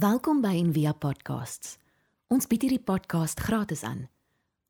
[0.00, 1.74] Welkom by Envia Podcasts.
[2.32, 4.06] Ons bied hierdie podcast gratis aan.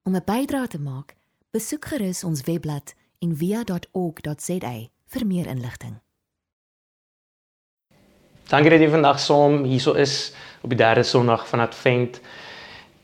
[0.03, 1.15] Om 'n bydrae te maak,
[1.53, 4.73] besoek gerus ons webblad en via.org.za
[5.07, 6.01] vir meer inligting.
[8.49, 10.33] Dankie dat jy vandag saam hierso is
[10.63, 12.21] op die derde Sondag van Advent.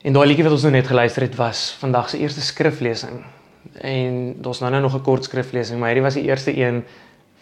[0.02, 3.24] En daai liedjie wat ons nou net geluister het was vandag se eerste skriflesing.
[3.72, 6.84] En daar's nou, nou nog 'n kort skriflesing, maar hierdie was die eerste een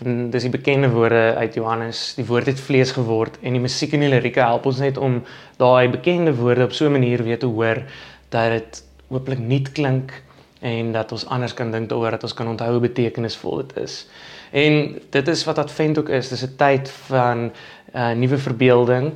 [0.01, 2.15] van dis die bekende woorde uit Johannes.
[2.19, 5.21] Die woord het vlees geword en die musiek en die lirieke help ons net om
[5.61, 7.83] daai bekende woorde op so 'n manier weer te hoor
[8.29, 10.23] dat dit hooplik nuut klink
[10.61, 14.07] en dat ons anders kan dink daaroor dat ons kan onthou hoe betekenisvol dit is.
[14.51, 16.29] En dit is wat Advent ook is.
[16.29, 17.53] Dis 'n tyd van 'n
[17.95, 19.13] uh, nuwe verbeelding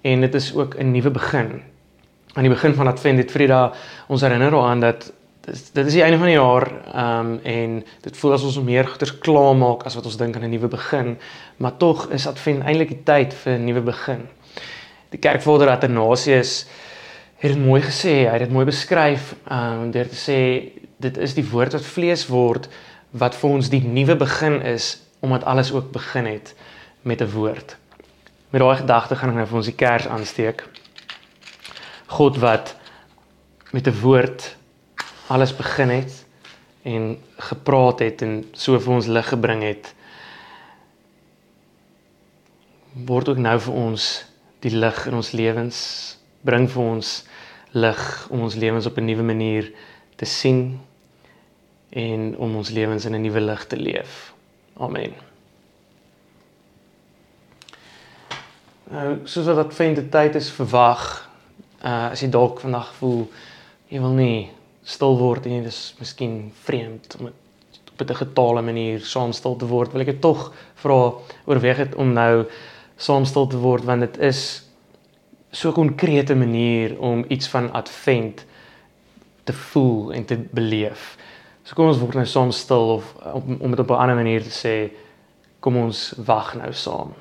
[0.00, 1.62] en dit is ook 'n nuwe begin.
[2.32, 3.72] Aan die begin van Advent het Frida
[4.06, 5.12] ons herinner aan dat
[5.50, 8.66] dit dit is die einde van die jaar ehm um, en dit voel asof ons
[8.66, 11.18] meer goeders klaar maak as wat ons dink aan 'n nuwe begin,
[11.56, 14.28] maar tog is Advent eintlik die tyd vir 'n nuwe begin.
[15.10, 16.66] Die kerkvader Athanasius
[17.36, 20.38] het dit mooi gesê, hy het dit mooi beskryf ehm um, deur te sê
[20.96, 22.68] dit is die woord wat vlees word
[23.10, 26.54] wat vir ons die nuwe begin is omdat alles ook begin het
[27.02, 27.76] met 'n woord.
[28.50, 30.68] Met daai gedagte gaan ek nou vir ons die kers aansteek.
[32.06, 32.76] God wat
[33.72, 34.59] met 'n woord
[35.30, 36.18] alles begin het
[36.82, 37.12] en
[37.50, 39.92] gepraat het en so vir ons lig gebring het
[43.06, 44.10] word ook nou vir ons
[44.64, 45.80] die lig in ons lewens
[46.42, 47.14] bring vir ons
[47.72, 49.72] lig om ons lewens op 'n nuwe manier
[50.16, 50.80] te sien
[51.90, 54.34] en om ons lewens in 'n nuwe lig te leef.
[54.76, 55.14] Amen.
[58.90, 61.28] Nou, soos wat dit vind die tyd is verwag,
[61.84, 63.30] uh as jy dalk vandag voel
[63.88, 64.50] jy wil nie
[64.82, 69.66] stil word en dit is miskien vreemd om op 'n digitale manier saam stil te
[69.66, 71.12] word, wil ek dit tog vra
[71.44, 72.46] oorweeg het om nou
[72.96, 74.62] saam stil te word want dit is
[75.50, 78.44] so 'n konkrete manier om iets van advent
[79.44, 81.16] te voel en te beleef.
[81.62, 84.42] So kom ons word nou saam stil of om, om dit op 'n ander manier
[84.42, 84.92] te sê,
[85.60, 87.14] kom ons wag nou saam.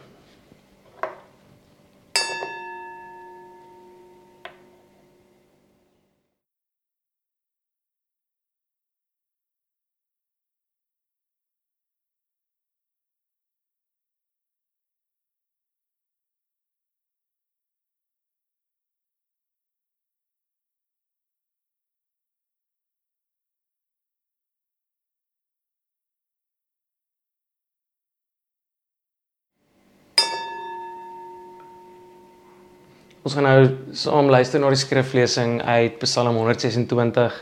[33.29, 37.35] Ons gaan nou saam luister na die skriflesing uit Psalm 126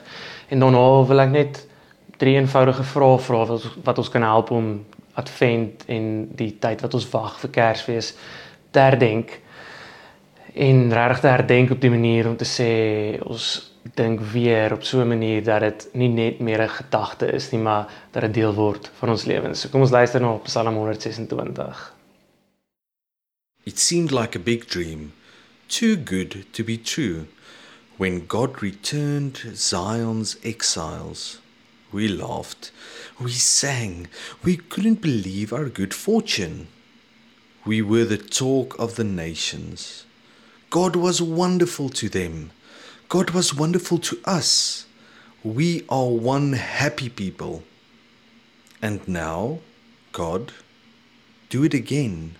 [0.51, 1.59] en daarna wil ek net
[2.19, 4.65] drie eenvoudige vrae vra wat, wat ons kan help om
[5.15, 8.09] Advent en die tyd wat ons wag vir Kersfees
[8.75, 9.31] te herdenk
[10.67, 12.67] en regtig te herdenk op die manier om te sê
[13.23, 13.47] ons
[13.95, 17.61] dink weer op so 'n manier dat dit nie net meer 'n gedagte is nie,
[17.61, 19.61] maar dat dit deel word van ons lewens.
[19.61, 21.93] So kom ons luister na Psalm 126.
[23.63, 25.13] It seemed like a big dream.
[25.67, 27.27] Too good to be true.
[27.97, 31.39] When God returned Zion's exiles,
[31.91, 32.71] we laughed,
[33.19, 34.07] we sang,
[34.43, 36.67] we couldn't believe our good fortune.
[37.65, 40.05] We were the talk of the nations.
[40.69, 42.51] God was wonderful to them.
[43.09, 44.85] God was wonderful to us.
[45.43, 47.63] We are one happy people.
[48.81, 49.59] And now,
[50.11, 50.51] God,
[51.49, 52.35] do it again.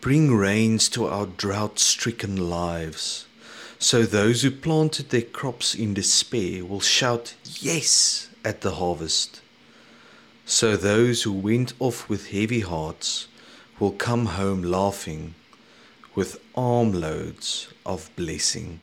[0.00, 3.26] Bring rains to our drought stricken lives,
[3.78, 9.42] so those who planted their crops in despair will shout, Yes, at the harvest.
[10.46, 13.28] So those who went off with heavy hearts
[13.78, 15.34] will come home laughing
[16.14, 18.80] with armloads of blessing.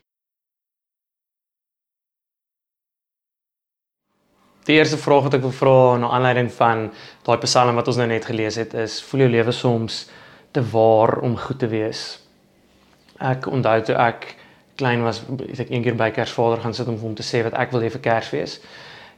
[4.65, 6.91] Die eerste vraag wat ek wil vra na aanleiding van
[7.25, 10.05] daai Psalm wat ons nou net gelees het is: voel jou lewe soms
[10.57, 12.03] te waar om goed te wees.
[13.21, 14.33] Ek onthou toe ek
[14.77, 17.73] klein was, het ek eendag by Kersvader gaan sit om hom te sê wat ek
[17.73, 18.57] wil hê vir Kersfees.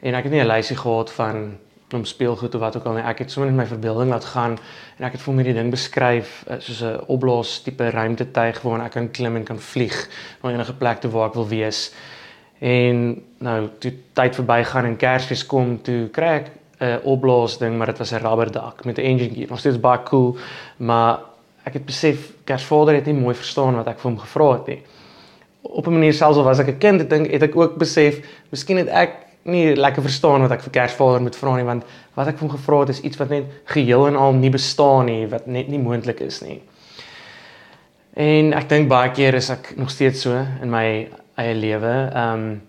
[0.04, 1.58] En ek het nie 'n lysie gehad van
[1.94, 3.04] om speelgoed of wat ook al nie.
[3.04, 4.58] Ek het sommer net my verbeelding laat gaan
[4.98, 8.86] en ek het vir my die ding beskryf eh, soos 'n opblaas tipe ruimtetuig waarin
[8.86, 10.08] ek kan klim en kan vlieg
[10.44, 11.94] na enige plek toe waar ek wil wees.
[12.60, 17.88] En nou toe tyd verbygaan en Kersfees kom, toe kry ek 'n opblaas ding, maar
[17.88, 19.50] dit was 'n rubberdak met 'n engine gear.
[19.50, 20.38] Nog steeds baie cool,
[20.78, 21.20] maar
[21.64, 24.82] ek het besef Kersvader het nie mooi verstaan wat ek vir hom gevra het nie.
[25.62, 28.78] Op 'n manier selfs al was ek 'n kind, het, het ek ook besef, miskien
[28.78, 29.12] het ek
[29.44, 31.84] nie lekker verstaan wat ek vir Kersvader moet vra nie, want
[32.14, 35.06] wat ek vir hom gevra het is iets wat net geheel en al nie bestaan
[35.06, 36.62] nie, wat net nie moontlik is nie.
[38.14, 42.10] En ek dink baie keer is ek nog steeds so in my eie lewe.
[42.14, 42.62] Ehm um,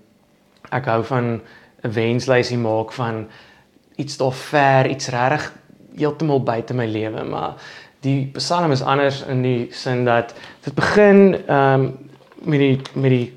[0.71, 1.41] ek hou van
[1.83, 3.27] 'n wenslysie maak van
[4.01, 5.51] iets daar ver, iets regtig
[6.01, 7.61] heeltemal buite my lewe, maar
[8.05, 11.91] die Psalm is anders in die sin dat dit begin ehm um,
[12.41, 13.35] met die met die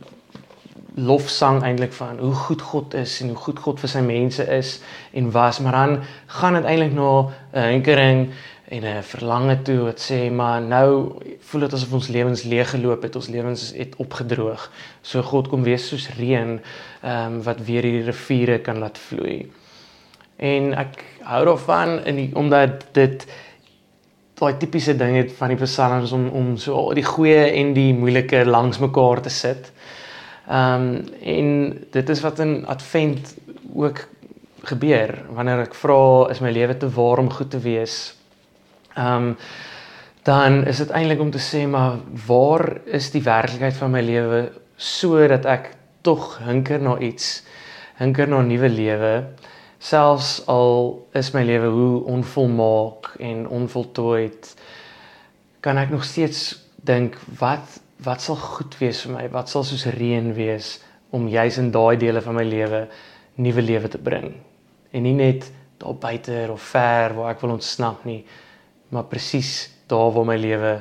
[0.95, 4.77] lofsang eintlik van hoe goed God is en hoe goed God vir sy mense is
[5.11, 5.95] en was, maar dan
[6.37, 7.09] gaan dit eintlik na
[7.51, 8.29] 'n hinkering
[8.69, 13.01] en 'n verlange toe wat sê maar nou voel dit asof ons lewens leeg geloop
[13.01, 14.71] het, ons lewens het opgedroog.
[15.01, 16.61] So God kom wees soos reën
[17.01, 19.51] ehm um, wat weer hierdie riviere kan laat vloei.
[20.43, 23.25] En ek hou daarvan in die, omdat dit
[24.39, 28.43] daai tipiese ding het van die psalms om om so die goeie en die moeilike
[28.45, 29.71] langs mekaar te sit.
[30.47, 31.05] Ehm um,
[31.35, 31.47] en
[31.91, 33.35] dit is wat in Advent
[33.73, 34.01] ook
[34.67, 36.01] gebeur wanneer ek vra
[36.31, 38.01] is my lewe te waar om goed te wees.
[38.95, 39.37] Ehm um,
[40.23, 41.97] dan is dit eintlik om te sê maar
[42.27, 44.43] waar is die werklikheid van my lewe
[44.75, 47.43] sodat ek tog hinker na iets,
[47.99, 49.13] hinker na 'n nuwe lewe
[49.83, 54.53] selfs al is my lewe hoe onvolmaak en onvoltooid
[55.63, 56.53] kan ek nog steeds
[56.87, 59.27] dink wat wat sal goed wees vir my?
[59.31, 60.77] Wat sal soos reën wees
[61.15, 62.81] om juis in daai dele van my lewe
[63.39, 64.33] nuwe lewe te bring?
[64.91, 65.47] En nie net
[65.79, 68.21] daar buite of ver waar ek wil ontsnap nie,
[68.91, 70.73] maar presies daar waar my lewe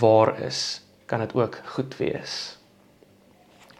[0.00, 2.56] waar is, kan dit ook goed wees.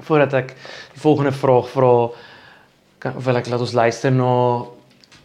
[0.02, 0.54] Voordat ek
[0.92, 1.94] die volgende vraag vra,
[3.02, 4.34] kan wil ek laat ons luister na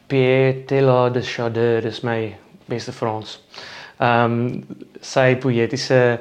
[0.09, 2.21] Pierre Teilhard de Chardin, dis my
[2.69, 3.37] beste Frans.
[4.01, 6.19] Ehm um, sy poëtiese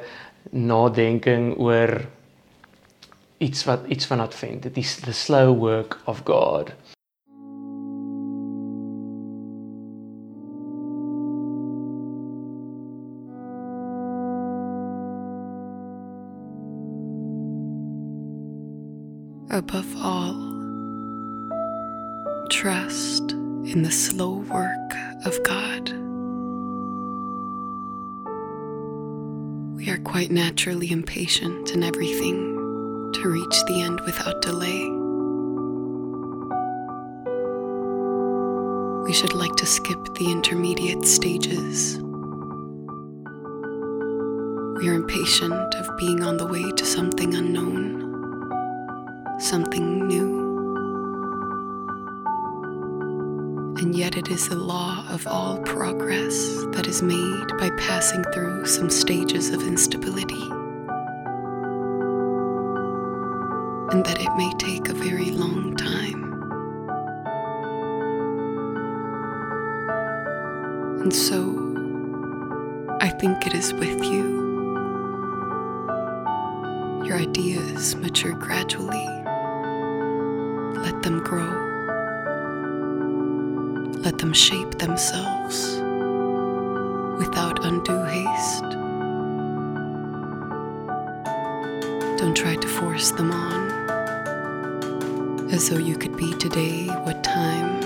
[0.53, 1.97] nadenking oor
[3.41, 4.63] iets wat iets van Advent.
[4.69, 6.73] Dit is the slow work of God.
[19.49, 20.46] Above all,
[22.49, 24.93] trust in the slow work
[25.25, 25.89] of God.
[29.75, 34.85] We are quite naturally impatient in everything to reach the end without delay.
[39.05, 41.97] We should like to skip the intermediate stages.
[44.77, 48.01] We are impatient of being on the way to something unknown,
[49.39, 50.36] something new.
[53.87, 56.35] And yet it is the law of all progress
[56.73, 60.41] that is made by passing through some stages of instability,
[63.93, 66.21] and that it may take a very long time.
[70.99, 71.39] And so,
[72.99, 74.35] I think it is with you.
[77.05, 79.07] Your ideas mature gradually.
[80.75, 81.76] Let them grow
[84.07, 85.81] let them shape themselves
[87.19, 88.63] without undue haste.
[92.17, 93.69] Don't try to force them on
[95.51, 97.81] as though you could be today what time,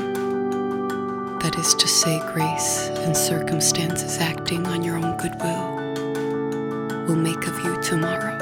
[1.39, 5.75] that is to say, grace and circumstances acting on your own goodwill,
[7.07, 8.37] will make of you tomorrow.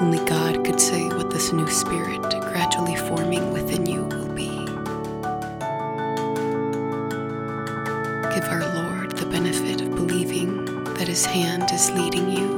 [0.00, 4.11] Only God could say what this new spirit gradually forming within you
[11.22, 12.50] His hand is leading you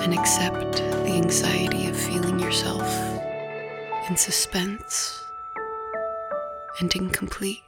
[0.00, 2.88] and accept the anxiety of feeling yourself
[4.08, 5.24] in suspense
[6.78, 7.67] and incomplete.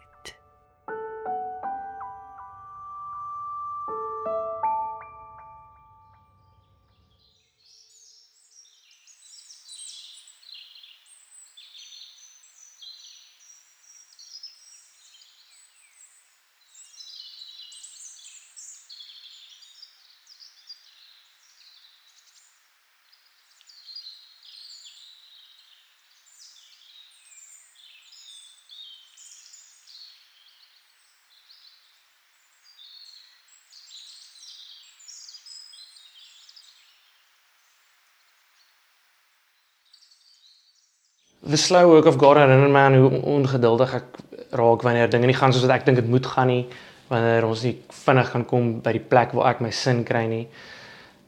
[41.51, 44.19] The slow work of God herinner my aan hoe ongeduldig ek
[44.59, 46.63] raak wanneer dinge nie gaan soos wat ek dink dit moet gaan nie,
[47.11, 50.45] wanneer ons nie vinnig kan kom by die plek waar ek my sin kry nie.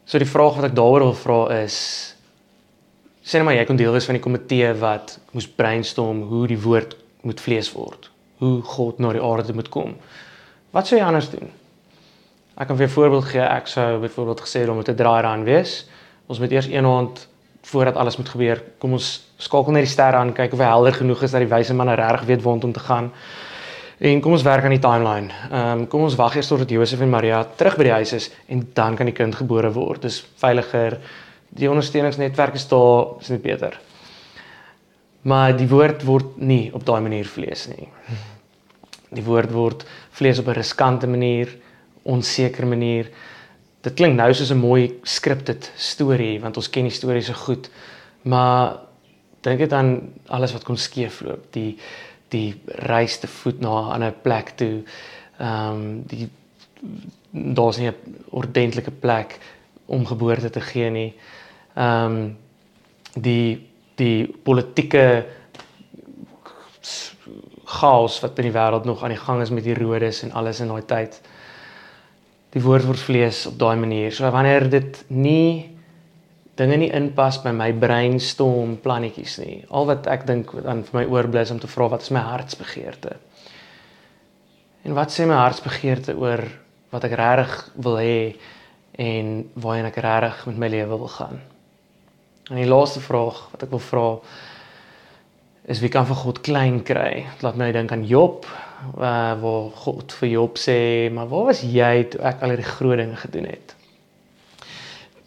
[0.07, 1.77] So die vraag wat ek daaroor wil vra is
[3.23, 6.59] sê net maar jy kon deel wees van die komitee wat moes brainstorm hoe die
[6.59, 8.09] woord moet vlees word,
[8.43, 9.95] hoe God na die aarde moet kom.
[10.75, 11.51] Wat sou jy anders doen?
[12.59, 13.41] Ek kan vir 'n voorbeeld gee.
[13.41, 15.87] Ek sou byvoorbeeld gesê het om 'n draai aan wees.
[16.27, 17.27] Ons moet eers een aand
[17.63, 20.95] voordat alles moet gebeur, kom ons skakel net die sterre aan, kyk of hy helder
[20.99, 23.11] genoeg is dat die wyse man reg weet waar om te gaan.
[24.03, 25.31] En kom ons werk aan die timeline.
[25.51, 28.31] Ehm um, kom ons wag eers totdat Josef en Maria terug by die huis is
[28.51, 30.01] en dan kan die kind gebore word.
[30.01, 30.97] Dis veiliger.
[31.53, 33.77] Die ondersteuningsnetwerk is daar, is net beter.
[35.23, 37.87] Maar die woord word nie op daai manier vlees nie.
[39.13, 39.85] Die woord word
[40.17, 41.47] vlees op 'n riskante manier,
[42.03, 43.07] onseker manier.
[43.81, 47.69] Dit klink nou soos 'n mooi scripted storie want ons ken die storie so goed.
[48.23, 48.79] Maar
[49.43, 49.97] dink dit aan
[50.27, 51.77] alles wat kon skeefloop, die
[52.33, 52.55] die
[52.89, 54.83] reis te voet na 'n ander plek toe.
[55.37, 56.29] Ehm um, die
[57.31, 57.95] daar's nie 'n
[58.29, 59.39] ordentlike plek
[59.85, 61.13] om geboorte te gee nie.
[61.75, 62.37] Ehm um,
[63.13, 65.25] die die politieke
[67.65, 70.59] chaos wat in die wêreld nog aan die gang is met die Herodes en alles
[70.59, 71.21] in daai tyd.
[72.49, 74.11] Die woord word vlees op daai manier.
[74.11, 75.72] So wanneer dit nie
[76.59, 79.63] dinge nie inpas by my brainstorm plannetjies nie.
[79.73, 83.15] Al wat ek dink dan vir my oorblis om te vra wat is my hartsbegeerte?
[84.83, 86.43] En wat sê my hartsbegeerte oor
[86.93, 87.55] wat ek regtig
[87.85, 88.17] wil hê
[89.01, 91.41] en waarheen ek regtig met my lewe wil gaan?
[92.51, 94.07] En die laaste vraag wat ek wil vra
[95.71, 97.23] is wie kan vir God klein kry?
[97.41, 98.43] Laat my dink aan Job,
[98.97, 102.97] uh, waar God vir Job sê, "Maar waar was jy toe ek al hierdie groot
[102.97, 103.72] dinge gedoen het?"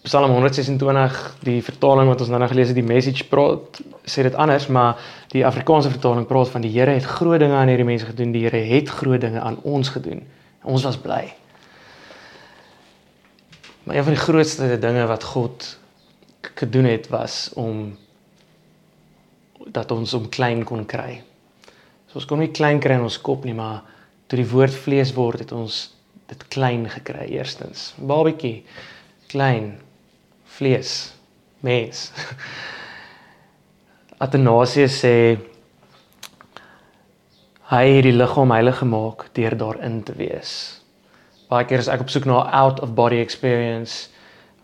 [0.07, 4.37] Psalm 126, die vertaling wat ons nou nou gelees het, die message praat sê dit
[4.39, 5.01] anders, maar
[5.33, 8.45] die Afrikaanse vertaling praat van die Here het groot dinge aan hierdie mense gedoen, die
[8.45, 10.21] Here het groot dinge aan ons gedoen.
[10.63, 11.25] Ons was bly.
[13.83, 15.67] Maar een van die grootste dinge wat God
[16.55, 17.97] gedoen het was om
[19.67, 21.17] dat ons om klein kon kry.
[22.13, 23.83] So ons kon nie klein kry in ons kop nie, maar
[24.31, 25.81] toe die woord vlees word het ons
[26.31, 27.89] dit klein gekry eerstens.
[27.99, 28.61] Babietjie,
[29.35, 29.75] klein
[30.59, 31.13] vlees,
[31.61, 32.11] mens.
[34.25, 35.15] Athanasius sê
[37.71, 40.53] hy het die liggaam heilig gemaak deur daarin te wees.
[41.51, 44.09] Baie keer is ek op soek na 'n out of body experience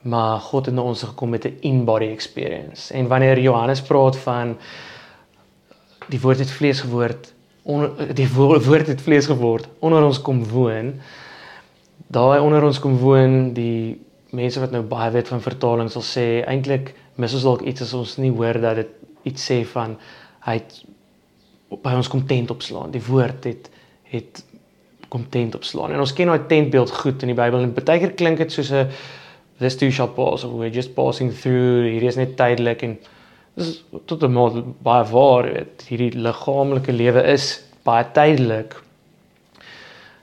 [0.03, 2.93] maar God het na ons gekom met 'n in-body experience.
[2.93, 4.59] En wanneer Johannes praat van
[6.09, 11.01] die woord het vlees geword, onder die woord het vlees geword, onder ons kom woon.
[12.07, 16.27] Daai onder ons kom woon, die mense wat nou baie weet van vertaling sal sê
[16.49, 18.93] eintlik mis ons dalk iets as ons nie hoor dat dit
[19.29, 19.97] iets sê van
[20.47, 20.81] hy het
[21.83, 22.93] by ons kom tent opslaan.
[22.93, 23.71] Die woord het
[24.13, 24.43] het
[25.13, 25.93] kom tent opslaan.
[25.93, 28.73] En ons ken daai tentbeeld goed in die Bybel en baie keer klink dit soos
[28.73, 28.89] 'n
[29.59, 32.99] this too shall pass or we're just passing through hierdie is net tydelik en
[33.57, 38.75] dis tot 'n mate baie waar weet hierdie liggaamlike lewe is baie tydelik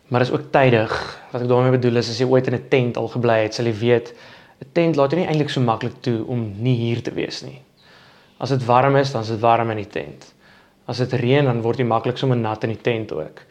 [0.09, 0.93] maar is ook tydig
[1.31, 3.65] wat ek daarmee bedoel is as jy ooit in 'n tent al gebly het sal
[3.65, 4.13] jy weet
[4.59, 7.61] 'n tent laat jou nie eintlik so maklik toe om nie hier te wees nie.
[8.39, 10.33] As dit warm is dan is dit warm in die tent.
[10.87, 13.41] As dit reën dan word jy maklik sommer nat in die tent ook.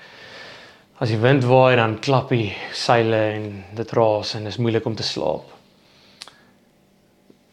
[0.98, 4.86] As die wind waai dan klap die seile en dit raas en dit is moeilik
[4.86, 5.46] om te slaap.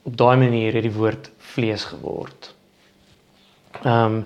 [0.04, 2.54] Op daai manier het die woord vlees geword.
[3.84, 4.26] Ehm um,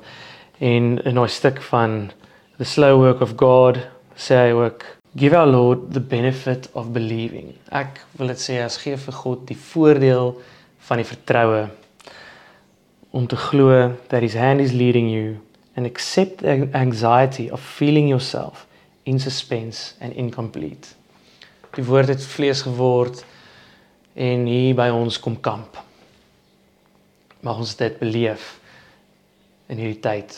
[0.59, 2.11] in 'n nou stuk van
[2.57, 3.77] the slow work of God
[4.19, 4.83] sê hy ook
[5.15, 7.53] give our lord the benefit of believing.
[7.71, 10.33] Ek wil dit sê as gee vir God die voordeel
[10.89, 11.67] van die vertroue
[13.15, 15.39] om te glo that his hand is leading you
[15.75, 18.67] and accept the anxiety of feeling yourself
[19.05, 20.93] in suspense and incomplete.
[21.73, 23.23] Die woord het vlees geword
[24.13, 25.79] en hier by ons kom kamp.
[27.41, 28.57] Mag ons dit beleef
[29.69, 30.35] in hierdie tyd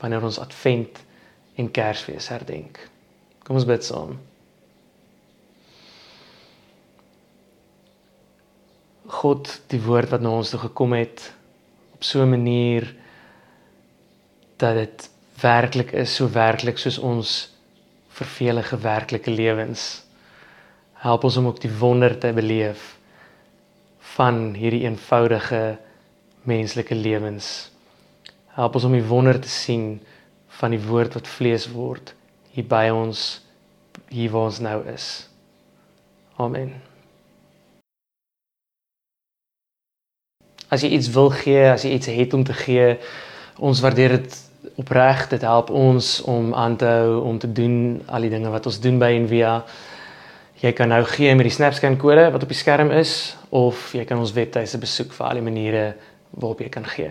[0.00, 1.02] wanneer ons Advent
[1.60, 2.80] en Kersfees herdenk.
[3.44, 4.16] Kom ons bid saam.
[9.20, 11.30] God, die woord wat na ons toe gekom het
[11.94, 12.94] op so 'n manier
[14.56, 17.50] dat dit werklik is, so werklik soos ons
[18.08, 20.04] vervelige werklike lewens
[21.00, 22.96] help ons om ook die wonder te beleef
[24.16, 25.78] van hierdie eenvoudige
[26.48, 27.70] menslike lewens.
[28.56, 30.00] Help ons om die wonder te sien
[30.60, 32.14] van die woord wat vlees word
[32.54, 33.40] hier by ons
[34.10, 35.06] hier waar ons nou is.
[36.40, 36.74] Amen.
[40.70, 42.94] As jy iets wil gee, as jy iets het om te gee,
[43.58, 44.36] ons waardeer dit
[44.80, 45.26] opreg.
[45.32, 48.80] Dit help ons om aan te hou om te doen al die dinge wat ons
[48.82, 49.60] doen by Envia.
[50.60, 54.04] Jy kan nou gee met die SnapScan kode wat op die skerm is of jy
[54.04, 55.84] kan ons webtuiste besoek vir al die maniere
[56.36, 57.10] waarop jy kan gee.